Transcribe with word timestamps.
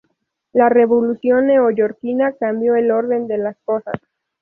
La 0.51 0.67
revolución 0.67 1.45
neoyorquina 1.45 2.31
cambió 2.31 2.75
el 2.75 2.89
orden 2.89 3.27
de 3.27 3.37
las 3.37 3.55
cosas. 3.65 3.93